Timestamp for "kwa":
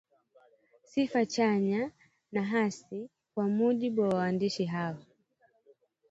3.35-3.47